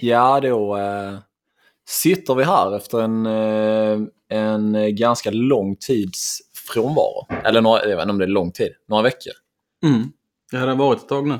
Ja, 0.00 0.40
då 0.40 0.76
eh, 0.76 1.18
sitter 1.88 2.34
vi 2.34 2.44
här 2.44 2.76
efter 2.76 3.00
en, 3.00 3.26
eh, 3.26 3.98
en 4.28 4.96
ganska 4.96 5.30
lång 5.30 5.76
tids 5.76 6.38
frånvaro. 6.72 7.26
Eller 7.44 7.60
några, 7.60 7.88
jag 7.88 7.96
vet 7.96 8.02
inte 8.02 8.10
om 8.10 8.18
det 8.18 8.24
är 8.24 8.28
lång 8.28 8.52
tid. 8.52 8.72
Några 8.88 9.02
veckor. 9.02 9.32
Mm. 9.84 10.12
Det 10.50 10.56
hade 10.56 10.74
varit 10.74 11.02
ett 11.02 11.08
tag 11.08 11.26
nu. 11.26 11.34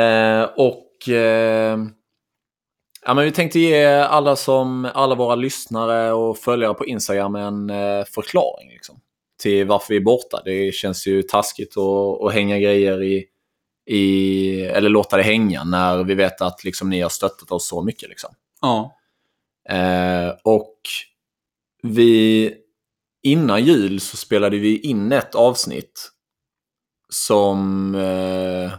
Eh, 0.00 0.48
och 0.56 1.08
eh, 1.08 1.78
ja, 3.06 3.14
men 3.14 3.24
vi 3.24 3.32
tänkte 3.32 3.58
ge 3.58 3.86
alla, 3.86 4.36
som, 4.36 4.88
alla 4.94 5.14
våra 5.14 5.34
lyssnare 5.34 6.12
och 6.12 6.38
följare 6.38 6.74
på 6.74 6.86
Instagram 6.86 7.34
en 7.34 7.70
eh, 7.70 8.04
förklaring 8.04 8.68
liksom, 8.70 9.00
till 9.42 9.66
varför 9.66 9.88
vi 9.88 9.96
är 9.96 10.04
borta. 10.04 10.42
Det 10.44 10.74
känns 10.74 11.06
ju 11.06 11.22
taskigt 11.22 11.76
att, 11.76 12.22
att 12.22 12.34
hänga 12.34 12.58
grejer 12.58 13.02
i, 13.02 13.24
i, 13.86 14.60
eller 14.60 14.88
låta 14.88 15.16
det 15.16 15.22
hänga 15.22 15.64
när 15.64 16.04
vi 16.04 16.14
vet 16.14 16.40
att 16.40 16.64
liksom, 16.64 16.90
ni 16.90 17.00
har 17.00 17.08
stöttat 17.08 17.50
oss 17.50 17.68
så 17.68 17.82
mycket. 17.82 18.08
Liksom. 18.08 18.30
Ja. 18.60 18.96
Eh, 19.68 20.32
och 20.44 20.78
vi, 21.82 22.54
innan 23.22 23.64
jul 23.64 24.00
så 24.00 24.16
spelade 24.16 24.58
vi 24.58 24.78
in 24.78 25.12
ett 25.12 25.34
avsnitt 25.34 26.10
som... 27.08 27.94
Eh, 27.94 28.72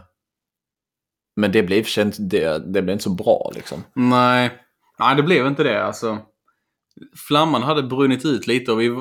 men 1.36 1.52
det 1.52 1.62
blev, 1.62 1.86
inte, 1.98 2.22
det, 2.22 2.72
det 2.72 2.82
blev 2.82 2.90
inte 2.90 3.04
så 3.04 3.14
bra 3.14 3.52
liksom. 3.54 3.84
Nej. 3.94 4.62
Nej, 4.98 5.16
det 5.16 5.22
blev 5.22 5.46
inte 5.46 5.62
det. 5.62 5.84
Alltså, 5.84 6.18
flamman 7.28 7.62
hade 7.62 7.82
brunnit 7.82 8.24
ut 8.24 8.46
lite 8.46 8.72
och 8.72 8.80
vi... 8.80 9.00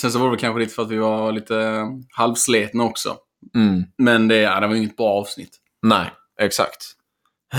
Sen 0.00 0.10
så 0.10 0.18
var 0.18 0.30
det 0.30 0.36
kanske 0.36 0.60
lite 0.60 0.74
för 0.74 0.82
att 0.82 0.90
vi 0.90 0.96
var 0.96 1.32
lite 1.32 1.86
halvsletna 2.16 2.84
också. 2.84 3.16
Mm. 3.54 3.84
Men 3.98 4.28
det, 4.28 4.36
ja, 4.36 4.60
det 4.60 4.66
var 4.66 4.74
inget 4.74 4.96
bra 4.96 5.08
avsnitt. 5.08 5.58
Nej, 5.82 6.10
exakt. 6.40 6.84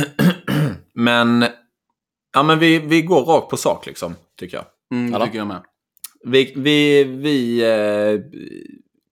men, 0.94 1.45
ja, 2.34 2.44
men 2.44 2.59
vi, 2.59 2.80
vi 2.80 3.02
går 3.02 3.23
rakt 3.23 3.49
på 3.49 3.58
sak 3.58 3.86
liksom, 3.86 4.16
tycker 4.39 4.58
jag. 4.58 4.66
Mm, 4.94 5.11
det 5.11 5.25
tycker 5.25 5.38
jag 5.38 5.47
med. 5.47 5.61
Vi, 6.23 6.53
vi, 6.56 7.03
vi 7.03 7.61
eh, 7.61 8.19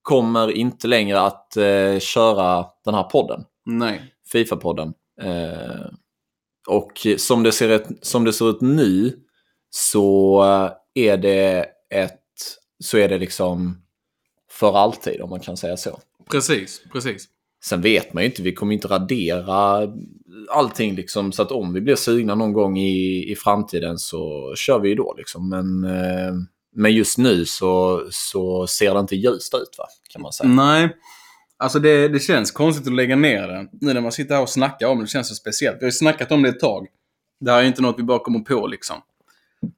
kommer 0.01 0.51
inte 0.51 0.87
längre 0.87 1.21
att 1.21 1.57
eh, 1.57 1.99
köra 1.99 2.65
den 2.85 2.93
här 2.93 3.03
podden. 3.03 3.43
Nej. 3.65 4.13
Fifa-podden. 4.33 4.93
Eh, 5.21 5.91
och 6.67 7.07
som 7.17 7.43
det, 7.43 7.51
ser 7.51 7.69
ut, 7.69 7.87
som 8.01 8.23
det 8.23 8.33
ser 8.33 8.49
ut 8.49 8.61
nu 8.61 9.19
så 9.69 10.43
är 10.93 11.17
det 11.17 11.65
ett 11.89 12.19
så 12.79 12.97
är 12.97 13.09
det 13.09 13.17
liksom 13.17 13.81
för 14.51 14.77
alltid 14.77 15.21
om 15.21 15.29
man 15.29 15.39
kan 15.39 15.57
säga 15.57 15.77
så. 15.77 15.99
Precis, 16.31 16.81
precis. 16.91 17.27
Sen 17.63 17.81
vet 17.81 18.13
man 18.13 18.23
ju 18.23 18.29
inte, 18.29 18.41
vi 18.41 18.53
kommer 18.53 18.73
inte 18.73 18.87
radera 18.87 19.87
allting 20.49 20.95
liksom 20.95 21.31
så 21.31 21.41
att 21.41 21.51
om 21.51 21.73
vi 21.73 21.81
blir 21.81 21.95
sugna 21.95 22.35
någon 22.35 22.53
gång 22.53 22.77
i, 22.77 23.31
i 23.31 23.35
framtiden 23.35 23.97
så 23.97 24.53
kör 24.55 24.79
vi 24.79 24.89
ju 24.89 24.95
då 24.95 25.15
liksom. 25.17 25.49
Men, 25.49 25.83
eh, 25.83 26.33
men 26.75 26.93
just 26.93 27.17
nu 27.17 27.45
så, 27.45 28.03
så 28.11 28.67
ser 28.67 28.93
det 28.93 28.99
inte 28.99 29.15
ljust 29.15 29.53
ut 29.53 29.75
va, 29.77 29.85
kan 30.09 30.21
man 30.21 30.33
säga. 30.33 30.49
Nej. 30.49 30.95
Alltså 31.57 31.79
det, 31.79 32.07
det 32.07 32.19
känns 32.19 32.51
konstigt 32.51 32.87
att 32.87 32.93
lägga 32.93 33.15
ner 33.15 33.47
det. 33.47 33.67
Nu 33.81 33.93
när 33.93 34.01
man 34.01 34.11
sitter 34.11 34.35
här 34.35 34.41
och 34.41 34.49
snackar 34.49 34.87
om 34.87 34.97
det, 34.97 35.03
det 35.03 35.09
känns 35.09 35.29
så 35.29 35.35
speciellt. 35.35 35.77
Vi 35.79 35.85
har 35.85 35.87
ju 35.87 35.91
snackat 35.91 36.31
om 36.31 36.41
det 36.41 36.49
ett 36.49 36.59
tag. 36.59 36.87
Det 37.39 37.51
här 37.51 37.57
är 37.57 37.61
ju 37.61 37.67
inte 37.67 37.81
något 37.81 37.99
vi 37.99 38.03
bara 38.03 38.19
kommer 38.19 38.39
på 38.39 38.67
liksom. 38.67 38.97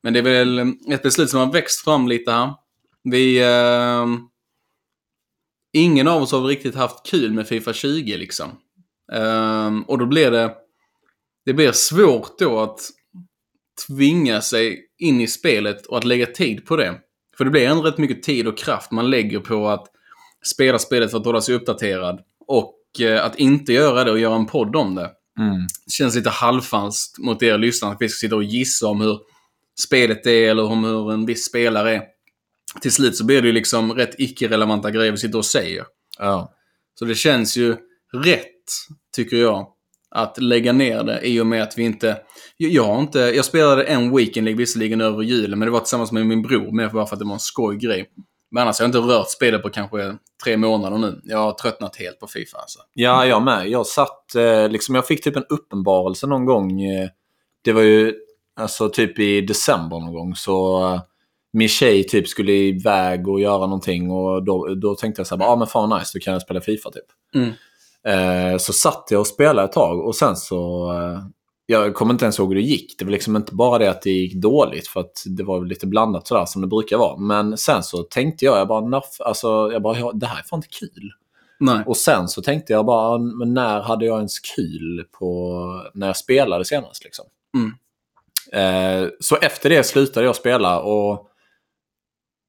Men 0.03 0.13
det 0.13 0.19
är 0.19 0.23
väl 0.23 0.59
ett 0.91 1.03
beslut 1.03 1.29
som 1.29 1.39
har 1.39 1.53
växt 1.53 1.83
fram 1.83 2.07
lite 2.07 2.31
här. 2.31 2.53
Vi... 3.03 3.41
Eh, 3.41 4.05
ingen 5.73 6.07
av 6.07 6.21
oss 6.21 6.31
har 6.31 6.41
riktigt 6.41 6.75
haft 6.75 7.05
kul 7.05 7.33
med 7.33 7.47
Fifa 7.47 7.73
20 7.73 8.17
liksom. 8.17 8.49
Eh, 9.13 9.71
och 9.87 9.97
då 9.97 10.05
blir 10.05 10.31
det... 10.31 10.53
Det 11.45 11.53
blir 11.53 11.71
svårt 11.71 12.39
då 12.39 12.59
att 12.59 12.79
tvinga 13.87 14.41
sig 14.41 14.85
in 14.97 15.21
i 15.21 15.27
spelet 15.27 15.85
och 15.85 15.97
att 15.97 16.03
lägga 16.03 16.25
tid 16.25 16.65
på 16.65 16.75
det. 16.75 16.95
För 17.37 17.45
det 17.45 17.51
blir 17.51 17.67
ändå 17.67 17.83
rätt 17.83 17.97
mycket 17.97 18.23
tid 18.23 18.47
och 18.47 18.57
kraft 18.57 18.91
man 18.91 19.09
lägger 19.09 19.39
på 19.39 19.67
att 19.67 19.87
spela 20.45 20.79
spelet 20.79 21.11
för 21.11 21.17
att 21.17 21.25
hålla 21.25 21.41
sig 21.41 21.55
uppdaterad. 21.55 22.19
Och 22.47 23.01
eh, 23.01 23.25
att 23.25 23.39
inte 23.39 23.73
göra 23.73 24.03
det 24.03 24.11
och 24.11 24.19
göra 24.19 24.35
en 24.35 24.45
podd 24.45 24.75
om 24.75 24.95
det. 24.95 25.09
Mm. 25.39 25.67
Känns 25.91 26.15
lite 26.15 26.29
halvfalskt 26.29 27.17
mot 27.17 27.43
er 27.43 27.57
lyssnare 27.57 27.91
att 27.91 28.01
vi 28.01 28.09
ska 28.09 28.19
sitta 28.19 28.35
och 28.35 28.43
gissa 28.43 28.87
om 28.87 29.01
hur 29.01 29.19
spelet 29.79 30.25
är 30.25 30.49
eller 30.49 30.63
om 30.63 30.83
hur 30.83 31.11
en 31.11 31.25
viss 31.25 31.45
spelare 31.45 31.95
är. 31.95 32.01
Till 32.81 32.91
slut 32.91 33.15
så 33.15 33.25
blir 33.25 33.41
det 33.41 33.47
ju 33.47 33.53
liksom 33.53 33.93
rätt 33.93 34.15
icke-relevanta 34.17 34.91
grejer 34.91 35.11
vi 35.11 35.17
sitter 35.17 35.37
och 35.37 35.45
säger. 35.45 35.85
Ja. 36.19 36.53
Så 36.99 37.05
det 37.05 37.15
känns 37.15 37.57
ju 37.57 37.75
rätt, 38.13 38.45
tycker 39.15 39.37
jag, 39.37 39.67
att 40.15 40.37
lägga 40.41 40.73
ner 40.73 41.03
det 41.03 41.21
i 41.27 41.41
och 41.41 41.47
med 41.47 41.63
att 41.63 41.77
vi 41.77 41.83
inte... 41.83 42.17
Jag, 42.57 42.83
har 42.83 42.99
inte, 42.99 43.19
jag 43.19 43.45
spelade 43.45 43.83
en 43.83 44.15
Weekend 44.15 44.45
League 44.45 44.57
visserligen 44.57 45.01
över 45.01 45.23
julen, 45.23 45.59
men 45.59 45.65
det 45.65 45.71
var 45.71 45.79
tillsammans 45.79 46.11
med 46.11 46.25
min 46.25 46.41
bror, 46.41 46.71
mer 46.71 46.89
bara 46.89 47.05
för 47.05 47.15
att 47.15 47.19
det 47.19 47.25
var 47.25 47.33
en 47.33 47.39
skojgrej. 47.39 48.09
Men 48.51 48.63
annars 48.63 48.79
har 48.79 48.83
jag 48.83 48.89
inte 48.89 49.13
rört 49.13 49.29
spelet 49.29 49.61
på 49.61 49.69
kanske 49.69 50.17
tre 50.43 50.57
månader 50.57 50.97
nu. 50.97 51.21
Jag 51.23 51.37
har 51.37 51.51
tröttnat 51.51 51.95
helt 51.95 52.19
på 52.19 52.27
Fifa 52.27 52.57
alltså. 52.57 52.79
Ja, 52.93 53.25
jag 53.25 53.43
med. 53.43 53.69
Jag 53.69 53.87
satt, 53.87 54.35
eh, 54.35 54.69
liksom, 54.69 54.95
jag 54.95 55.07
fick 55.07 55.23
typ 55.23 55.35
en 55.35 55.45
uppenbarelse 55.49 56.27
någon 56.27 56.45
gång. 56.45 56.81
Eh, 56.81 57.09
det 57.63 57.73
var 57.73 57.81
ju 57.81 58.13
alltså 58.55 58.89
typ 58.89 59.19
i 59.19 59.41
december 59.41 59.99
någon 59.99 60.13
gång 60.13 60.35
så 60.35 60.87
eh, 60.93 61.01
min 61.53 61.67
tjej 61.67 62.03
typ 62.03 62.27
skulle 62.27 62.51
iväg 62.51 63.27
och 63.27 63.41
göra 63.41 63.65
någonting 63.65 64.11
och 64.11 64.43
då, 64.43 64.75
då 64.75 64.95
tänkte 64.95 65.19
jag 65.19 65.27
så 65.27 65.35
här, 65.35 65.39
bara, 65.39 65.49
ah, 65.49 65.55
men 65.55 65.67
fan 65.67 65.99
nice, 65.99 66.11
då 66.13 66.19
kan 66.19 66.33
jag 66.33 66.41
spela 66.41 66.61
Fifa 66.61 66.89
typ. 66.91 67.05
Mm. 67.35 67.51
Eh, 68.07 68.57
så 68.57 68.73
satt 68.73 69.07
jag 69.11 69.19
och 69.19 69.27
spelade 69.27 69.67
ett 69.67 69.71
tag 69.73 70.07
och 70.07 70.15
sen 70.15 70.35
så... 70.35 70.91
Eh, 70.93 71.19
jag 71.65 71.93
kommer 71.93 72.13
inte 72.13 72.25
ens 72.25 72.39
ihåg 72.39 72.47
hur 72.47 72.55
det 72.55 72.67
gick. 72.67 72.99
Det 72.99 73.05
var 73.05 73.11
liksom 73.11 73.35
inte 73.35 73.55
bara 73.55 73.77
det 73.77 73.89
att 73.89 74.01
det 74.01 74.11
gick 74.11 74.35
dåligt 74.35 74.87
för 74.87 74.99
att 74.99 75.23
det 75.25 75.43
var 75.43 75.65
lite 75.65 75.87
blandat 75.87 76.27
sådär 76.27 76.45
som 76.45 76.61
det 76.61 76.67
brukar 76.67 76.97
vara. 76.97 77.17
Men 77.17 77.57
sen 77.57 77.83
så 77.83 78.03
tänkte 78.03 78.45
jag, 78.45 78.57
jag 78.57 78.67
bara, 78.67 78.87
nerf, 78.87 79.05
alltså, 79.19 79.69
jag 79.71 79.81
bara 79.81 79.99
ja, 79.99 80.11
det 80.11 80.25
här 80.25 80.39
är 80.39 80.43
fan 80.43 80.57
inte 80.57 80.67
kul. 80.67 81.11
Nej. 81.59 81.83
Och 81.85 81.97
sen 81.97 82.27
så 82.27 82.41
tänkte 82.41 82.73
jag 82.73 82.85
bara, 82.85 83.17
men 83.17 83.53
när 83.53 83.81
hade 83.81 84.05
jag 84.05 84.17
ens 84.17 84.39
kul 84.39 85.05
på 85.19 85.61
när 85.93 86.07
jag 86.07 86.17
spelade 86.17 86.65
senast? 86.65 87.03
Liksom? 87.03 87.25
Mm. 87.57 87.73
Eh, 88.53 89.09
så 89.19 89.35
efter 89.35 89.69
det 89.69 89.83
slutade 89.83 90.25
jag 90.25 90.35
spela. 90.35 90.79
och 90.79 91.30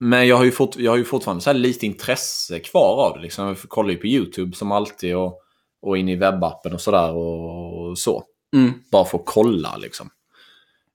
Men 0.05 0.29
jag 0.29 0.37
har 0.37 0.45
ju, 0.45 0.51
fort, 0.51 0.77
jag 0.77 0.93
har 0.93 0.97
ju 0.97 1.05
fortfarande 1.05 1.43
så 1.43 1.53
lite 1.53 1.87
intresse 1.87 2.61
kvar 2.61 3.07
av 3.07 3.17
det. 3.17 3.23
Liksom. 3.23 3.47
Jag 3.47 3.59
kollar 3.59 3.91
ju 3.91 3.97
på 3.97 4.07
YouTube 4.07 4.57
som 4.57 4.73
alltid 4.73 5.17
och, 5.17 5.41
och 5.83 5.99
in 5.99 6.09
i 6.09 6.17
webbappen 6.17 6.73
och 6.73 6.81
sådär. 6.81 7.13
Och, 7.13 7.89
och 7.89 7.99
så. 7.99 8.25
Mm. 8.57 8.73
Bara 8.93 9.05
för 9.05 9.19
att 9.19 9.27
kolla 9.27 9.77
liksom. 9.77 10.11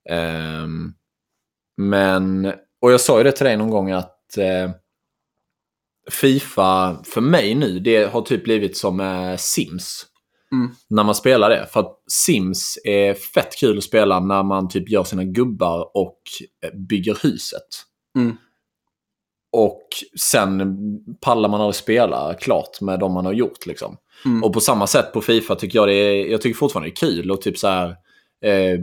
Ehm, 0.09 0.93
men, 1.77 2.53
och 2.81 2.91
jag 2.91 3.01
sa 3.01 3.17
ju 3.17 3.23
det 3.23 3.31
till 3.31 3.45
dig 3.45 3.57
någon 3.57 3.69
gång 3.69 3.91
att 3.91 4.37
eh, 4.37 4.71
Fifa 6.11 7.03
för 7.03 7.21
mig 7.21 7.55
nu, 7.55 7.79
det 7.79 8.11
har 8.11 8.21
typ 8.21 8.43
blivit 8.43 8.77
som 8.77 8.99
eh, 8.99 9.35
Sims. 9.37 10.05
Mm. 10.51 10.75
När 10.89 11.03
man 11.03 11.15
spelar 11.15 11.49
det. 11.49 11.67
För 11.71 11.79
att 11.79 12.03
Sims 12.07 12.77
är 12.83 13.13
fett 13.13 13.55
kul 13.59 13.77
att 13.77 13.83
spela 13.83 14.19
när 14.19 14.43
man 14.43 14.69
typ 14.69 14.89
gör 14.89 15.03
sina 15.03 15.23
gubbar 15.23 15.97
och 15.97 16.21
eh, 16.63 16.79
bygger 16.79 17.17
huset. 17.23 17.67
Mm. 18.17 18.37
Och 19.51 19.83
sen 20.19 20.77
pallar 21.21 21.49
man 21.49 21.61
aldrig 21.61 21.75
spela 21.75 22.33
klart 22.33 22.81
med 22.81 22.99
de 22.99 23.13
man 23.13 23.25
har 23.25 23.33
gjort. 23.33 23.65
Liksom. 23.65 23.97
Mm. 24.25 24.43
Och 24.43 24.53
på 24.53 24.59
samma 24.59 24.87
sätt 24.87 25.13
på 25.13 25.21
Fifa 25.21 25.55
tycker 25.55 25.79
jag 25.79 25.87
det 25.87 25.93
är, 25.93 26.31
jag 26.31 26.41
tycker 26.41 26.57
fortfarande 26.57 26.89
det 26.89 26.93
är 26.93 27.09
kul 27.09 27.31
att 27.31 27.41
typ 27.41 27.57
så 27.57 27.67
här, 27.67 27.89
eh, 28.45 28.79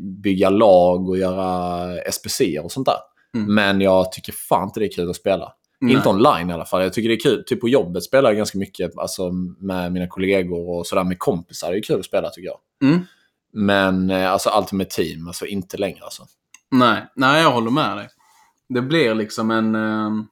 bygga 0.00 0.50
lag 0.50 1.08
och 1.08 1.18
göra 1.18 1.90
SPC 2.12 2.58
och 2.62 2.72
sånt 2.72 2.86
där. 2.86 2.98
Mm. 3.34 3.54
Men 3.54 3.80
jag 3.80 4.12
tycker 4.12 4.32
fan 4.32 4.64
inte 4.64 4.80
det 4.80 4.86
är 4.86 4.92
kul 4.92 5.10
att 5.10 5.16
spela. 5.16 5.52
Nej. 5.80 5.94
Inte 5.94 6.08
online 6.08 6.50
i 6.50 6.52
alla 6.52 6.64
fall. 6.64 6.82
Jag 6.82 6.92
tycker 6.92 7.08
det 7.08 7.14
är 7.14 7.20
kul. 7.20 7.44
Typ 7.46 7.60
på 7.60 7.68
jobbet 7.68 8.02
spelar 8.02 8.30
jag 8.30 8.36
ganska 8.36 8.58
mycket 8.58 8.98
alltså, 8.98 9.32
med 9.60 9.92
mina 9.92 10.06
kollegor 10.06 10.70
och 10.70 10.86
sådär 10.86 11.04
med 11.04 11.18
kompisar. 11.18 11.72
Det 11.72 11.78
är 11.78 11.82
kul 11.82 11.98
att 11.98 12.06
spela 12.06 12.30
tycker 12.30 12.48
jag. 12.48 12.58
Mm. 12.82 13.06
Men 13.52 14.10
eh, 14.10 14.32
alltså 14.32 14.50
Ultimate 14.58 14.90
Team, 14.90 15.26
alltså 15.26 15.46
inte 15.46 15.76
längre 15.76 16.00
alltså. 16.02 16.22
Nej, 16.70 17.06
nej 17.14 17.42
jag 17.42 17.50
håller 17.50 17.70
med 17.70 17.96
dig. 17.96 18.08
Det 18.68 18.82
blir 18.82 19.14
liksom 19.14 19.50
en... 19.50 19.74
ehm, 19.74 20.26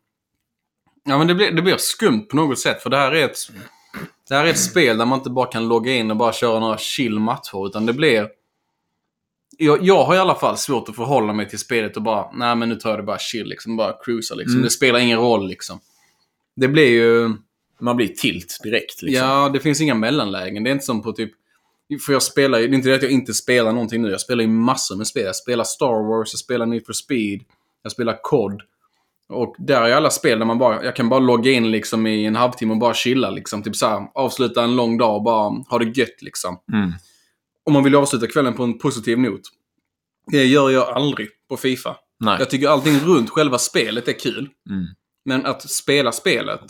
Ja 1.04 1.18
men 1.18 1.26
det 1.26 1.34
blir, 1.34 1.52
det 1.52 1.62
blir 1.62 1.76
skumt 1.76 2.26
på 2.30 2.36
något 2.36 2.58
sätt. 2.58 2.82
För 2.82 2.90
det 2.90 2.96
här 2.96 3.12
är 3.12 3.24
ett... 3.24 3.38
Det 4.28 4.34
här 4.34 4.44
är 4.44 4.50
ett 4.50 4.58
spel 4.58 4.98
där 4.98 5.06
man 5.06 5.18
inte 5.18 5.30
bara 5.30 5.46
kan 5.46 5.68
logga 5.68 5.92
in 5.92 6.10
och 6.10 6.16
bara 6.16 6.32
köra 6.32 6.60
några 6.60 6.78
chill 6.78 7.18
matcher. 7.18 7.66
Utan 7.66 7.86
det 7.86 7.92
blir... 7.92 8.28
Jag, 9.58 9.82
jag 9.82 10.04
har 10.04 10.14
i 10.14 10.18
alla 10.18 10.34
fall 10.34 10.56
svårt 10.56 10.88
att 10.88 10.96
förhålla 10.96 11.32
mig 11.32 11.48
till 11.48 11.58
spelet 11.58 11.96
och 11.96 12.02
bara, 12.02 12.32
nej 12.32 12.56
men 12.56 12.68
nu 12.68 12.74
tar 12.74 12.90
jag 12.90 12.98
det 12.98 13.02
bara 13.02 13.18
chill 13.18 13.46
liksom. 13.46 13.76
Bara 13.76 13.92
cruisa 14.04 14.34
liksom. 14.34 14.54
Mm. 14.54 14.64
Det 14.64 14.70
spelar 14.70 14.98
ingen 14.98 15.18
roll 15.18 15.48
liksom. 15.48 15.80
Det 16.56 16.68
blir 16.68 16.88
ju... 16.88 17.30
Man 17.80 17.96
blir 17.96 18.08
tilt 18.08 18.58
direkt 18.62 19.02
liksom. 19.02 19.28
Ja, 19.28 19.48
det 19.48 19.60
finns 19.60 19.80
inga 19.80 19.94
mellanlägen. 19.94 20.64
Det 20.64 20.70
är 20.70 20.72
inte 20.72 20.84
som 20.84 21.02
på 21.02 21.12
typ... 21.12 21.32
För 22.06 22.12
jag 22.12 22.22
spelar 22.22 22.58
ju... 22.58 22.68
Det 22.68 22.74
är 22.74 22.76
inte 22.76 22.88
det 22.88 22.94
att 22.94 23.02
jag 23.02 23.12
inte 23.12 23.34
spelar 23.34 23.72
någonting 23.72 24.02
nu. 24.02 24.10
Jag 24.10 24.20
spelar 24.20 24.42
ju 24.42 24.48
massor 24.48 24.96
med 24.96 25.06
spel. 25.06 25.24
Jag 25.24 25.36
spelar 25.36 25.64
Star 25.64 26.08
Wars, 26.08 26.32
jag 26.32 26.40
spelar 26.40 26.66
Need 26.66 26.86
for 26.86 26.92
Speed, 26.92 27.40
jag 27.82 27.92
spelar 27.92 28.18
COD. 28.22 28.62
Och 29.28 29.54
där 29.58 29.82
är 29.82 29.94
alla 29.94 30.10
spel 30.10 30.38
där 30.38 30.46
man 30.46 30.58
bara... 30.58 30.84
Jag 30.84 30.96
kan 30.96 31.08
bara 31.08 31.20
logga 31.20 31.50
in 31.50 31.70
liksom 31.70 32.06
i 32.06 32.26
en 32.26 32.36
halvtimme 32.36 32.72
och 32.72 32.78
bara 32.78 32.94
chilla 32.94 33.30
liksom. 33.30 33.62
Typ 33.62 33.76
så 33.76 33.86
här, 33.86 34.08
avsluta 34.14 34.64
en 34.64 34.76
lång 34.76 34.98
dag 34.98 35.16
och 35.16 35.22
bara 35.22 35.64
ha 35.68 35.78
det 35.78 35.98
gött 35.98 36.22
liksom. 36.22 36.58
Mm. 36.72 36.92
Om 37.64 37.72
man 37.72 37.84
vill 37.84 37.94
avsluta 37.94 38.26
kvällen 38.26 38.54
på 38.54 38.62
en 38.62 38.78
positiv 38.78 39.18
not. 39.18 39.40
Det 40.26 40.44
gör 40.44 40.70
jag 40.70 40.88
aldrig 40.88 41.28
på 41.48 41.56
Fifa. 41.56 41.96
Nej. 42.20 42.36
Jag 42.38 42.50
tycker 42.50 42.68
allting 42.68 42.98
runt 42.98 43.30
själva 43.30 43.58
spelet 43.58 44.08
är 44.08 44.18
kul. 44.18 44.48
Mm. 44.70 44.86
Men 45.24 45.46
att 45.46 45.70
spela 45.70 46.12
spelet 46.12 46.60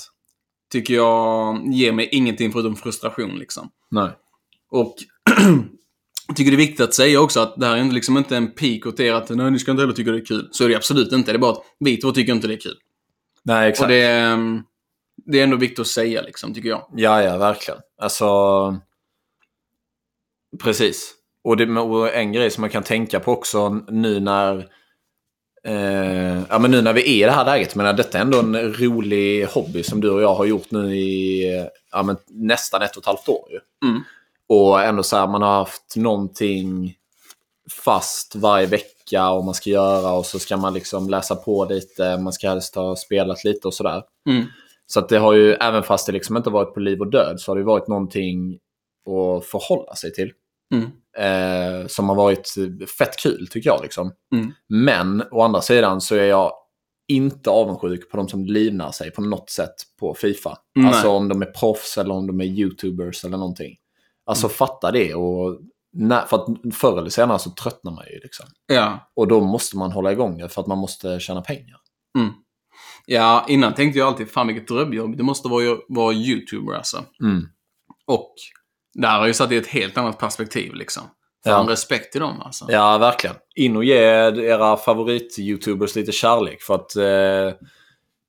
tycker 0.72 0.94
jag 0.94 1.62
ger 1.72 1.92
mig 1.92 2.08
ingenting 2.12 2.52
förutom 2.52 2.76
frustration 2.76 3.38
liksom. 3.38 3.70
Nej. 3.90 4.10
Och 4.70 4.94
jag 6.26 6.36
tycker 6.36 6.50
det 6.50 6.54
är 6.54 6.66
viktigt 6.66 6.80
att 6.80 6.94
säga 6.94 7.20
också 7.20 7.40
att 7.40 7.56
det 7.56 7.66
här 7.66 7.76
är 7.76 7.84
liksom 7.84 8.16
inte 8.16 8.36
en 8.36 8.50
pik 8.50 8.86
åt 8.86 9.00
er 9.00 9.12
att 9.12 9.30
nej, 9.30 9.50
ni 9.50 9.58
ska 9.58 9.70
inte 9.70 9.82
heller 9.82 9.94
tycka 9.94 10.10
det 10.10 10.18
är 10.18 10.24
kul. 10.24 10.48
Så 10.52 10.64
är 10.64 10.68
det 10.68 10.76
absolut 10.76 11.12
inte. 11.12 11.32
Det 11.32 11.36
är 11.36 11.40
bara 11.40 11.52
att 11.52 11.64
vi 11.78 11.96
två 11.96 12.12
tycker 12.12 12.32
inte 12.32 12.46
det 12.46 12.54
är 12.54 12.60
kul. 12.60 12.76
Nej, 13.42 13.68
exakt. 13.68 13.82
Och 13.82 13.88
det, 13.88 14.02
är, 14.02 14.32
mm, 14.32 14.62
det 15.26 15.38
är 15.38 15.44
ändå 15.44 15.56
viktigt 15.56 15.78
att 15.78 15.86
säga 15.86 16.22
liksom, 16.22 16.54
tycker 16.54 16.68
jag. 16.68 16.86
Ja, 16.96 17.22
ja, 17.22 17.36
verkligen. 17.36 17.80
Alltså... 17.98 18.26
Precis. 20.62 21.14
Och, 21.44 21.56
det, 21.56 21.80
och 21.80 22.14
en 22.14 22.32
grej 22.32 22.50
som 22.50 22.60
man 22.60 22.70
kan 22.70 22.82
tänka 22.82 23.20
på 23.20 23.32
också 23.32 23.68
nu 23.88 24.20
när... 24.20 24.68
Eh, 25.64 26.42
ja, 26.48 26.58
men 26.58 26.70
nu 26.70 26.82
när 26.82 26.92
vi 26.92 27.00
är 27.00 27.24
i 27.24 27.26
det 27.26 27.30
här 27.30 27.44
läget. 27.44 27.74
Men 27.74 27.96
detta 27.96 28.18
är 28.18 28.22
ändå 28.22 28.38
en 28.38 28.74
rolig 28.74 29.46
hobby 29.46 29.82
som 29.82 30.00
du 30.00 30.10
och 30.10 30.22
jag 30.22 30.34
har 30.34 30.44
gjort 30.44 30.70
nu 30.70 30.96
i 30.96 31.68
ja, 31.92 32.02
men 32.02 32.16
nästan 32.28 32.82
ett 32.82 32.96
och 32.96 33.02
ett 33.02 33.06
halvt 33.06 33.28
år. 33.28 33.48
Ju. 33.50 33.88
Mm. 33.88 34.02
Och 34.52 34.82
ändå 34.82 35.02
så 35.02 35.16
här, 35.16 35.26
man 35.26 35.42
har 35.42 35.54
haft 35.54 35.96
någonting 35.96 36.94
fast 37.84 38.36
varje 38.36 38.66
vecka 38.66 39.30
och 39.30 39.44
man 39.44 39.54
ska 39.54 39.70
göra 39.70 40.12
och 40.12 40.26
så 40.26 40.38
ska 40.38 40.56
man 40.56 40.74
liksom 40.74 41.10
läsa 41.10 41.36
på 41.36 41.64
lite. 41.64 42.18
Man 42.18 42.32
ska 42.32 42.48
helst 42.48 42.74
ha 42.74 42.96
spelat 42.96 43.44
lite 43.44 43.68
och 43.68 43.74
sådär. 43.74 44.02
Mm. 44.28 44.44
Så 44.86 45.00
att 45.00 45.08
det 45.08 45.18
har 45.18 45.32
ju, 45.32 45.52
även 45.52 45.82
fast 45.82 46.06
det 46.06 46.12
liksom 46.12 46.36
inte 46.36 46.50
varit 46.50 46.74
på 46.74 46.80
liv 46.80 47.00
och 47.00 47.10
död, 47.10 47.40
så 47.40 47.50
har 47.50 47.56
det 47.56 47.64
varit 47.64 47.88
någonting 47.88 48.58
att 49.06 49.44
förhålla 49.44 49.94
sig 49.94 50.12
till. 50.12 50.32
Mm. 50.74 50.90
Eh, 51.18 51.86
som 51.86 52.08
har 52.08 52.16
varit 52.16 52.54
fett 52.98 53.16
kul 53.16 53.48
tycker 53.50 53.70
jag. 53.70 53.82
Liksom. 53.82 54.12
Mm. 54.34 54.52
Men 54.68 55.22
å 55.30 55.42
andra 55.42 55.60
sidan 55.60 56.00
så 56.00 56.14
är 56.14 56.24
jag 56.24 56.52
inte 57.08 57.50
avundsjuk 57.50 58.10
på 58.10 58.16
de 58.16 58.28
som 58.28 58.44
livnar 58.44 58.90
sig 58.90 59.10
på 59.10 59.22
något 59.22 59.50
sätt 59.50 59.74
på 60.00 60.14
Fifa. 60.14 60.58
Nej. 60.74 60.86
Alltså 60.86 61.08
om 61.08 61.28
de 61.28 61.42
är 61.42 61.46
proffs 61.46 61.98
eller 61.98 62.14
om 62.14 62.26
de 62.26 62.40
är 62.40 62.44
YouTubers 62.44 63.24
eller 63.24 63.36
någonting. 63.36 63.76
Alltså 64.26 64.46
Mm. 64.46 64.54
fatta 64.54 64.90
det. 64.90 65.14
Och 65.14 65.58
när, 65.92 66.26
för 66.26 66.36
att 66.36 66.74
förr 66.74 66.98
eller 66.98 67.10
senare 67.10 67.38
så 67.38 67.50
tröttnar 67.50 67.92
man 67.92 68.04
ju. 68.12 68.20
Liksom. 68.22 68.46
Ja. 68.66 69.10
Och 69.16 69.28
då 69.28 69.40
måste 69.40 69.76
man 69.76 69.92
hålla 69.92 70.12
igång 70.12 70.38
det 70.38 70.48
för 70.48 70.60
att 70.60 70.66
man 70.66 70.78
måste 70.78 71.20
tjäna 71.20 71.40
pengar. 71.40 71.76
Mm. 72.18 72.30
Ja, 73.06 73.44
innan 73.48 73.74
tänkte 73.74 73.98
jag 73.98 74.08
alltid, 74.08 74.30
fan 74.30 74.46
vilket 74.46 74.68
drömjobb. 74.68 75.16
Det 75.16 75.22
måste 75.22 75.48
vara, 75.48 75.76
vara 75.88 76.12
YouTuber 76.12 76.74
alltså. 76.74 77.04
Mm. 77.22 77.44
Och 78.06 78.34
där 78.94 79.18
har 79.18 79.26
ju 79.26 79.34
satt 79.34 79.52
i 79.52 79.56
ett 79.56 79.66
helt 79.66 79.98
annat 79.98 80.18
perspektiv 80.18 80.74
liksom. 80.74 81.02
Fan 81.44 81.66
Ja. 81.66 81.72
respekt 81.72 82.12
till 82.12 82.20
dem 82.20 82.40
alltså. 82.40 82.64
Ja, 82.68 82.98
verkligen. 82.98 83.36
In 83.56 83.76
och 83.76 83.84
ge 83.84 83.94
era 83.96 84.76
favorit-youtubers 84.76 85.96
lite 85.96 86.12
kärlek. 86.12 86.62
För 86.62 86.74
att 86.74 86.96
eh, 86.96 87.66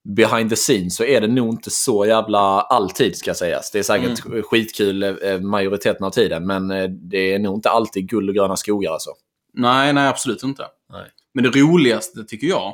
behind 0.04 0.50
the 0.50 0.56
scenes 0.56 0.96
så 0.96 1.04
är 1.04 1.22
det 1.22 1.28
nog 1.28 1.50
inte 1.50 1.70
så 1.70 2.06
jävla 2.06 2.40
alltid 2.62 3.18
ska 3.18 3.34
sägas. 3.34 3.72
Det 3.72 3.80
är 3.80 3.84
säkert 3.84 4.46
skitkul 4.46 5.04
eh, 5.04 5.40
majoriteten 5.40 6.06
av 6.06 6.10
tiden. 6.10 6.48
Men 6.48 6.72
eh, 6.72 6.90
det 6.90 7.34
är 7.34 7.40
nog 7.40 7.58
inte 7.58 7.70
alltid 7.70 8.10
guld 8.10 8.30
och 8.30 8.36
gröna 8.36 8.58
skogar 8.58 8.92
alltså. 8.92 9.10
Nej, 9.54 9.94
nej 9.94 10.08
absolut 10.08 10.44
inte. 10.44 10.66
Nej. 10.92 11.06
Men 11.34 11.44
det 11.44 11.50
roligaste 11.50 12.24
tycker 12.24 12.48
jag, 12.48 12.74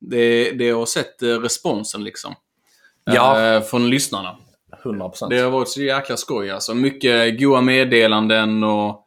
det, 0.00 0.50
det 0.50 0.68
är 0.68 0.72
att 0.72 0.78
ha 0.78 0.86
sett 0.86 1.22
eh, 1.22 1.28
responsen 1.28 2.04
liksom. 2.04 2.34
Ja. 3.04 3.42
Eh, 3.42 3.62
från 3.62 3.90
lyssnarna. 3.90 4.36
100%. 4.84 5.28
Det 5.30 5.38
har 5.38 5.50
varit 5.50 5.68
så 5.68 5.82
jäkla 5.82 6.16
skoj 6.16 6.50
alltså. 6.50 6.74
Mycket 6.74 7.40
goa 7.40 7.60
meddelanden 7.60 8.64
och 8.64 9.06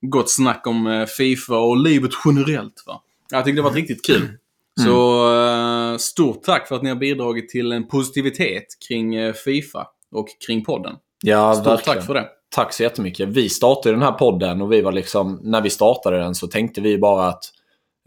gott 0.00 0.30
snack 0.30 0.66
om 0.66 0.86
eh, 0.86 1.06
Fifa 1.06 1.58
och 1.58 1.76
livet 1.76 2.10
generellt. 2.24 2.84
Va? 2.86 3.02
Jag 3.30 3.44
tyckte 3.44 3.58
det 3.58 3.62
var 3.62 3.70
riktigt 3.70 4.06
kul. 4.06 4.28
Så 4.80 5.26
eh, 5.34 5.96
stort 5.96 6.42
tack 6.42 6.68
för 6.68 6.76
att 6.76 6.82
ni 6.82 6.88
har 6.88 6.96
bidragit 6.96 7.48
till 7.48 7.72
en 7.72 7.88
positivitet 7.88 8.64
kring 8.88 9.14
eh, 9.14 9.32
Fifa 9.32 9.86
och 10.12 10.28
kring 10.46 10.64
podden. 10.64 10.96
ja, 11.22 11.54
Stort 11.54 11.66
verkligen. 11.66 11.96
tack 11.96 12.06
för 12.06 12.14
det. 12.14 12.28
Tack 12.54 12.72
så 12.72 12.82
jättemycket. 12.82 13.28
Vi 13.28 13.48
startade 13.48 13.94
den 13.94 14.02
här 14.02 14.12
podden 14.12 14.62
och 14.62 14.72
vi 14.72 14.80
var 14.80 14.92
liksom, 14.92 15.40
när 15.42 15.60
vi 15.60 15.70
startade 15.70 16.18
den 16.18 16.34
så 16.34 16.46
tänkte 16.46 16.80
vi 16.80 16.98
bara 16.98 17.28
att 17.28 17.44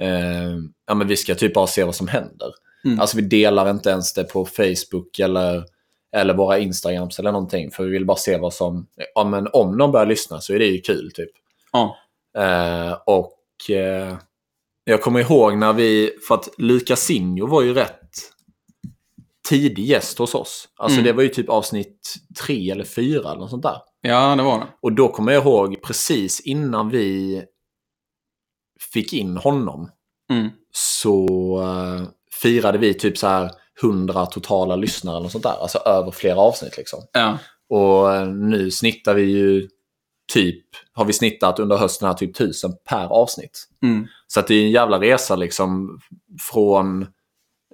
eh, 0.01 0.55
ja, 0.87 0.93
men 0.95 1.07
vi 1.07 1.17
ska 1.17 1.35
typ 1.35 1.53
bara 1.53 1.67
se 1.67 1.83
vad 1.83 1.95
som 1.95 2.07
händer. 2.07 2.47
Mm. 2.85 2.99
Alltså 2.99 3.17
vi 3.17 3.23
delar 3.23 3.69
inte 3.69 3.89
ens 3.89 4.13
det 4.13 4.23
på 4.23 4.45
Facebook 4.45 5.19
eller, 5.19 5.63
eller 6.15 6.33
våra 6.33 6.57
Instagrams 6.59 7.19
eller 7.19 7.31
någonting. 7.31 7.71
För 7.71 7.83
vi 7.83 7.89
vill 7.89 8.05
bara 8.05 8.17
se 8.17 8.37
vad 8.37 8.53
som, 8.53 8.87
ja, 9.15 9.23
men 9.23 9.47
om 9.53 9.77
någon 9.77 9.91
börjar 9.91 10.05
lyssna 10.05 10.41
så 10.41 10.53
är 10.53 10.59
det 10.59 10.65
ju 10.65 10.81
kul 10.81 11.11
typ. 11.15 11.31
Ja. 11.71 11.95
Eh, 12.37 12.97
och 13.05 13.69
eh, 13.75 14.15
jag 14.89 15.01
kommer 15.01 15.19
ihåg 15.19 15.57
när 15.57 15.73
vi, 15.73 16.11
för 16.27 16.35
att 16.35 16.49
Lucasinho 16.57 17.47
var 17.47 17.61
ju 17.61 17.73
rätt 17.73 18.09
tidig 19.49 19.85
gäst 19.85 20.17
hos 20.17 20.35
oss. 20.35 20.67
Alltså 20.77 20.95
Mm. 20.99 21.05
det 21.05 21.13
var 21.13 21.23
ju 21.23 21.29
typ 21.29 21.49
avsnitt 21.49 22.13
tre 22.43 22.71
eller 22.71 22.83
fyra 22.83 23.29
eller 23.31 23.39
något 23.39 23.49
sånt 23.49 23.63
där. 23.63 23.77
ja, 24.01 24.35
det 24.35 24.43
var 24.43 24.59
det. 24.59 24.67
Och 24.81 24.93
då 24.93 25.07
kommer 25.09 25.31
jag 25.31 25.43
ihåg 25.43 25.81
precis 25.83 26.39
innan 26.41 26.89
vi 26.89 27.41
fick 28.93 29.13
in 29.13 29.37
honom 29.37 29.89
Mm. 30.31 30.49
så 30.71 31.25
eh, 31.63 32.07
firade 32.41 32.77
vi 32.77 32.93
typ 32.93 33.17
så 33.17 33.27
här 33.27 33.51
100 33.83 34.25
totala 34.25 34.75
lyssnare 34.75 35.15
eller 35.15 35.23
något 35.23 35.31
sånt 35.31 35.43
där. 35.43 35.61
Alltså 35.61 35.77
över 35.77 36.11
flera 36.11 36.37
avsnitt 36.39 36.77
liksom. 36.77 36.99
Ja. 37.13 37.37
Och 37.69 38.15
eh, 38.15 38.27
nu 38.27 38.71
snittar 38.71 39.13
vi 39.13 39.23
ju 39.23 39.67
typ, 40.33 40.65
har 40.93 41.05
vi 41.05 41.13
snittat 41.13 41.59
under 41.59 41.77
hösten 41.77 42.07
här 42.07 42.13
typ 42.15 42.29
1000 42.35 42.73
per 42.89 43.05
avsnitt. 43.05 43.67
Mm. 43.83 44.07
Så 44.27 44.39
att 44.39 44.47
det 44.47 44.55
är 44.55 44.63
en 44.63 44.71
jävla 44.71 44.99
resa 44.99 45.35
liksom 45.35 45.99
från, 46.51 47.07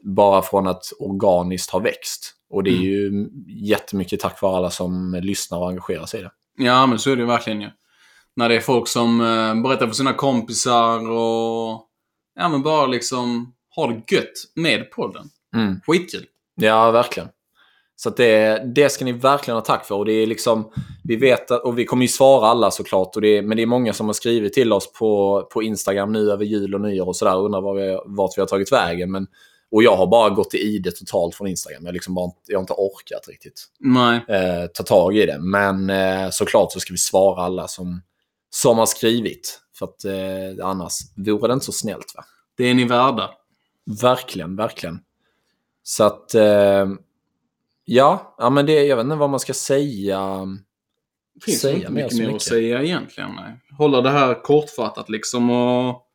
bara 0.01 0.41
från 0.41 0.67
att 0.67 0.83
organiskt 0.99 1.69
ha 1.71 1.79
växt. 1.79 2.33
Och 2.49 2.63
det 2.63 2.69
är 2.69 2.73
Mm. 2.73 2.83
ju 2.85 3.29
jättemycket 3.47 4.19
tack 4.19 4.41
vare 4.41 4.57
alla 4.57 4.69
som 4.69 5.19
lyssnar 5.23 5.57
och 5.57 5.69
engagerar 5.69 6.05
sig 6.05 6.19
i 6.19 6.23
det. 6.23 6.31
Ja, 6.57 6.85
men 6.85 6.99
så 6.99 7.11
är 7.11 7.15
det 7.15 7.25
verkligen 7.25 7.61
ju. 7.61 7.69
När 8.35 8.49
det 8.49 8.55
är 8.55 8.59
folk 8.59 8.87
som 8.87 9.21
eh, 9.21 9.61
berättar 9.61 9.87
för 9.87 9.93
sina 9.93 10.13
kompisar 10.13 11.09
och 11.11 11.87
ja, 12.35 12.49
men 12.49 12.61
bara 12.63 12.85
liksom 12.87 13.53
har 13.69 13.87
det 13.87 14.15
gött 14.15 14.33
med 14.55 14.91
podden. 14.91 15.25
Mm. 15.55 15.79
Skitkul. 15.87 16.25
Ja, 16.55 16.91
verkligen. 16.91 17.29
Så 17.95 18.09
det, 18.09 18.63
det 18.75 18.89
ska 18.89 19.05
ni 19.05 19.11
verkligen 19.11 19.55
ha 19.57 19.61
tack 19.61 19.85
för. 19.85 19.95
Och 19.95 20.05
det 20.05 20.11
är 20.13 20.27
liksom, 20.27 20.71
vi 21.03 21.15
vet 21.15 21.51
att, 21.51 21.63
och 21.63 21.79
vi 21.79 21.85
kommer 21.85 22.01
ju 22.03 22.07
svara 22.07 22.47
alla 22.47 22.71
såklart. 22.71 23.15
Och 23.15 23.21
det, 23.21 23.37
är- 23.37 23.41
men 23.41 23.57
det 23.57 23.63
är 23.63 23.67
många 23.67 23.93
som 23.93 24.05
har 24.05 24.13
skrivit 24.13 24.53
till 24.53 24.73
oss 24.73 24.93
på, 24.93 25.41
på 25.53 25.63
Instagram 25.63 26.11
nu 26.11 26.31
över 26.31 26.45
jul 26.45 26.75
och 26.75 26.81
nyår 26.81 27.07
och 27.07 27.15
sådär. 27.15 27.35
och 27.35 27.45
Undrar 27.45 27.61
var 27.61 27.73
vi, 27.73 27.99
vart 28.05 28.37
vi 28.37 28.41
har 28.41 28.47
tagit 28.47 28.71
vägen. 28.71 29.11
Men, 29.11 29.27
och 29.71 29.83
jag 29.83 29.95
har 29.95 30.07
bara 30.07 30.29
gått 30.29 30.53
i 30.53 30.57
ide 30.57 30.91
totalt 30.91 31.35
från 31.35 31.47
Instagram. 31.47 31.85
Jag, 31.85 31.93
liksom 31.93 32.13
bara, 32.15 32.31
jag 32.47 32.57
har 32.57 32.61
inte 32.61 32.73
orkat 32.73 33.27
riktigt 33.27 33.61
eh, 34.29 34.65
ta 34.73 34.83
tag 34.83 35.17
i 35.17 35.25
det. 35.25 35.39
Men 35.39 35.89
eh, 35.89 36.29
såklart 36.31 36.71
så 36.71 36.79
ska 36.79 36.93
vi 36.93 36.97
svara 36.97 37.41
alla 37.43 37.67
som, 37.67 38.01
som 38.49 38.77
har 38.77 38.85
skrivit. 38.85 39.59
För 39.79 39.85
att 39.85 40.05
eh, 40.05 40.65
annars 40.67 40.93
vore 41.15 41.47
det 41.47 41.53
inte 41.53 41.65
så 41.65 41.71
snällt. 41.71 42.13
Va? 42.15 42.23
Det 42.57 42.63
är 42.63 42.73
ni 42.73 42.85
värda. 42.85 43.29
Verkligen, 44.01 44.55
verkligen. 44.55 44.99
Så 45.83 46.03
att... 46.03 46.35
Eh, 46.35 46.87
ja, 47.85 48.35
ja, 48.37 48.49
men 48.49 48.65
det, 48.65 48.83
jag 48.83 48.95
vet 48.95 49.03
inte 49.03 49.15
vad 49.15 49.29
man 49.29 49.39
ska 49.39 49.53
säga. 49.53 50.47
Det 51.35 51.45
finns 51.45 51.61
Säga 51.61 51.75
inte 51.75 51.91
mycket 51.91 52.17
mer 52.17 52.35
att 52.35 52.41
säga 52.41 52.83
egentligen. 52.83 53.31
Nej. 53.35 53.59
Hålla 53.77 54.01
det 54.01 54.09
här 54.09 54.43
kortfattat 54.43 55.09
liksom 55.09 55.49
och... 55.49 56.07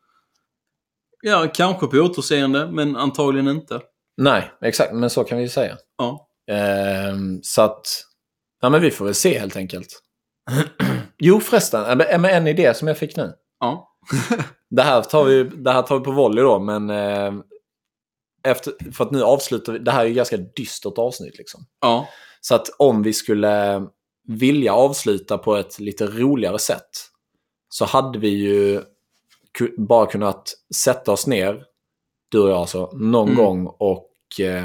Ja, 1.23 1.49
kanske 1.55 1.87
på 1.87 1.97
återseende, 1.97 2.67
men 2.73 2.97
antagligen 2.97 3.49
inte. 3.49 3.81
Nej, 4.17 4.51
exakt. 4.61 4.93
Men 4.93 5.11
så 5.11 5.25
kan 5.25 5.39
vi 5.39 5.45
ju 5.45 5.51
säga. 5.51 5.77
Ja. 5.99 6.29
Eh, 6.51 7.17
så 7.43 7.63
att... 7.63 7.87
Ja, 8.61 8.71
men 8.71 8.83
vi 8.83 8.91
får 8.91 9.05
väl 9.05 9.15
se 9.15 9.39
helt 9.39 9.57
enkelt. 9.57 9.89
jo, 11.19 11.41
förresten. 11.41 11.99
Men 11.99 12.25
en 12.25 12.47
idé 12.47 12.75
som 12.75 12.89
jag 12.89 12.99
fick 12.99 13.17
nu. 13.17 13.33
Ja. 13.61 13.97
Det 14.71 14.83
här 14.83 15.03
tar 15.03 15.25
vi, 15.25 15.45
det 15.45 15.73
här 15.73 15.83
tar 15.83 15.99
vi 15.99 16.05
på 16.05 16.11
volley 16.11 16.45
då, 16.45 16.59
men... 16.59 16.91
Eh, 16.91 17.33
efter, 18.51 18.93
för 18.93 19.05
att 19.05 19.11
nu 19.11 19.23
avslutar 19.23 19.73
vi... 19.73 19.79
Det 19.79 19.91
här 19.91 20.05
är 20.05 20.09
ju 20.09 20.15
ganska 20.15 20.37
dystert 20.37 20.99
avsnitt 20.99 21.39
liksom. 21.39 21.61
Ja. 21.81 22.09
Så 22.41 22.55
att 22.55 22.69
om 22.79 23.03
vi 23.03 23.13
skulle 23.13 23.83
vilja 24.29 24.75
avsluta 24.75 25.39
på 25.39 25.57
ett 25.57 25.79
lite 25.79 26.07
roligare 26.07 26.59
sätt 26.59 26.89
så 27.69 27.85
hade 27.85 28.19
vi 28.19 28.29
ju 28.29 28.83
bara 29.79 30.07
kunnat 30.07 30.55
sätta 30.75 31.13
oss 31.13 31.27
ner, 31.27 31.65
du 32.31 32.39
och 32.41 32.51
jag 32.51 32.57
alltså, 32.57 32.91
någon 32.93 33.29
Mm. 33.29 33.45
gång 33.45 33.67
och 33.67 34.11
eh, 34.41 34.65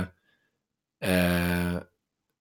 eh, 1.03 1.73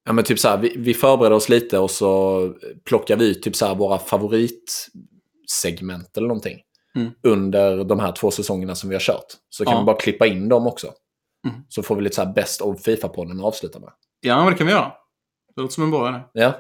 ja, 0.04 0.12
men 0.12 0.24
typ 0.24 0.38
så 0.38 0.48
här, 0.48 0.58
vi, 0.58 0.74
vi 0.76 0.94
förbereder 0.94 1.36
oss 1.36 1.48
lite 1.48 1.78
och 1.78 1.90
så 1.90 2.40
plockar 2.84 3.16
vi 3.16 3.30
ut 3.30 3.42
typ 3.42 3.56
så 3.56 3.66
här 3.66 3.74
våra 3.74 3.98
favoritsegment 3.98 6.16
eller 6.16 6.28
någonting 6.28 6.58
Mm. 6.96 7.10
under 7.22 7.84
de 7.84 8.00
här 8.00 8.12
två 8.12 8.30
säsongerna 8.30 8.74
som 8.74 8.88
vi 8.88 8.94
har 8.94 9.00
kört. 9.00 9.26
Så 9.50 9.64
kan 9.64 9.74
Ja. 9.74 9.80
vi 9.80 9.84
bara 9.86 9.96
klippa 9.96 10.26
in 10.26 10.48
dem 10.48 10.66
också. 10.66 10.92
Mm. 11.48 11.60
Så 11.68 11.82
får 11.82 11.96
vi 11.96 12.02
lite 12.02 12.16
så 12.16 12.24
här 12.24 12.32
best 12.32 12.60
of 12.60 12.80
Fifa-podden 12.86 13.38
att 13.38 13.44
avsluta 13.44 13.78
med. 13.78 13.90
Ja, 14.20 14.36
men 14.36 14.52
det 14.52 14.58
kan 14.58 14.66
vi 14.66 14.72
göra. 14.72 14.92
Det 15.54 15.60
låter 15.60 15.74
som 15.74 15.84
en 15.84 15.90
bra 15.90 16.08
idé. 16.08 16.20
Ja. 16.32 16.52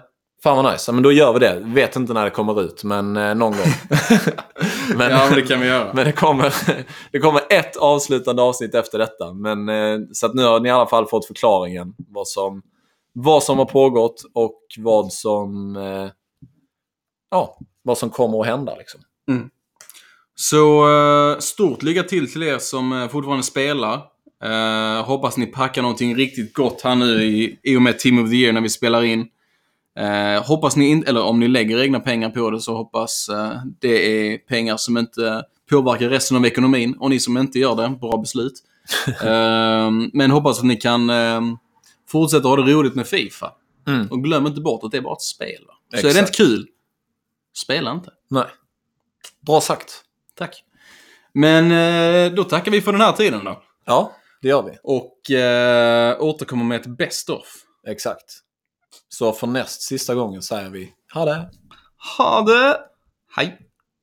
Fan 0.42 0.64
vad 0.64 0.72
nice. 0.72 0.92
Men 0.92 1.02
då 1.02 1.12
gör 1.12 1.32
vi 1.32 1.38
det. 1.38 1.60
Vet 1.64 1.96
inte 1.96 2.12
när 2.12 2.24
det 2.24 2.30
kommer 2.30 2.62
ut, 2.62 2.84
men 2.84 3.16
eh, 3.16 3.34
någon 3.34 3.52
gång. 3.52 3.66
Men, 4.96 5.10
Ja, 5.10 5.26
men 5.26 5.34
det 5.34 5.42
kan 5.42 5.60
vi 5.60 5.66
göra. 5.66 5.90
men 5.94 6.04
det, 6.04 6.12
kommer, 6.12 6.54
det 7.12 7.18
kommer 7.18 7.40
ett 7.50 7.76
avslutande 7.76 8.42
avsnitt 8.42 8.74
efter 8.74 8.98
detta. 8.98 9.32
Men, 9.32 9.68
eh, 9.68 9.98
så 10.12 10.26
att 10.26 10.34
nu 10.34 10.42
har 10.42 10.60
ni 10.60 10.68
i 10.68 10.72
alla 10.72 10.86
fall 10.86 11.06
fått 11.06 11.26
förklaringen. 11.26 11.94
Vad 12.08 12.28
som, 12.28 12.62
vad 13.12 13.42
som 13.42 13.58
har 13.58 13.64
pågått 13.64 14.22
och 14.34 14.60
vad 14.78 15.12
som, 15.12 15.76
eh, 15.76 16.10
ja, 17.30 17.58
vad 17.82 17.98
som 17.98 18.10
kommer 18.10 18.40
att 18.40 18.46
hända. 18.46 18.74
Liksom. 18.76 19.00
Så 20.34 20.88
eh, 20.90 21.38
stort 21.38 21.82
lycka 21.82 22.02
till 22.02 22.32
till 22.32 22.42
er 22.42 22.58
som 22.58 23.08
fortfarande 23.12 23.42
spelar. 23.42 24.11
Eh, 24.42 25.04
hoppas 25.04 25.36
ni 25.36 25.46
packar 25.46 25.82
någonting 25.82 26.16
riktigt 26.16 26.54
gott 26.54 26.80
här 26.82 26.94
nu 26.94 27.22
i, 27.24 27.58
i 27.62 27.76
och 27.76 27.82
med 27.82 27.98
Team 27.98 28.24
of 28.24 28.30
the 28.30 28.36
Year 28.36 28.52
när 28.52 28.60
vi 28.60 28.68
spelar 28.68 29.02
in. 29.02 29.28
Eh, 29.98 30.44
hoppas 30.44 30.76
ni 30.76 30.88
inte, 30.88 31.08
eller 31.08 31.22
om 31.22 31.40
ni 31.40 31.48
lägger 31.48 31.82
egna 31.82 32.00
pengar 32.00 32.30
på 32.30 32.50
det 32.50 32.60
så 32.60 32.76
hoppas 32.76 33.28
eh, 33.28 33.52
det 33.80 34.32
är 34.32 34.38
pengar 34.38 34.76
som 34.76 34.98
inte 34.98 35.44
påverkar 35.70 36.08
resten 36.08 36.36
av 36.36 36.46
ekonomin. 36.46 36.94
Och 37.00 37.10
ni 37.10 37.20
som 37.20 37.36
inte 37.36 37.58
gör 37.58 37.76
det, 37.76 37.88
bra 37.88 38.16
beslut. 38.16 38.52
eh, 39.06 39.90
men 40.12 40.30
hoppas 40.30 40.58
att 40.58 40.64
ni 40.64 40.76
kan 40.76 41.10
eh, 41.10 41.40
fortsätta 42.08 42.48
ha 42.48 42.56
det 42.56 42.72
roligt 42.72 42.94
med 42.94 43.06
Fifa. 43.06 43.52
Mm. 43.86 44.06
Och 44.06 44.24
glöm 44.24 44.46
inte 44.46 44.60
bort 44.60 44.84
att 44.84 44.90
det 44.90 44.96
är 44.96 45.02
bara 45.02 45.14
ett 45.14 45.22
spel. 45.22 45.62
Så 46.00 46.08
är 46.08 46.14
det 46.14 46.20
inte 46.20 46.32
kul, 46.32 46.66
spela 47.56 47.92
inte. 47.92 48.10
Nej. 48.30 48.46
Bra 49.46 49.60
sagt. 49.60 50.04
Tack. 50.38 50.64
Men 51.34 52.34
då 52.34 52.44
tackar 52.44 52.72
vi 52.72 52.80
för 52.80 52.92
den 52.92 53.00
här 53.00 53.12
tiden 53.12 53.44
då. 53.44 53.62
Ja, 53.86 54.12
det 54.42 54.48
gör 54.48 54.62
vi. 54.62 54.78
Och 54.82 55.30
eh, 55.30 56.16
återkommer 56.20 56.64
med 56.64 56.80
ett 56.80 56.96
Best 56.96 57.30
of. 57.30 57.46
Exakt. 57.88 58.24
Så 59.08 59.32
för 59.32 59.46
näst 59.46 59.82
sista 59.82 60.14
gången 60.14 60.42
säger 60.42 60.70
vi 60.70 60.92
ha 61.14 61.24
det. 61.24 61.50
Ha 62.18 62.42
det! 62.42 62.80
Hej! 63.36 63.71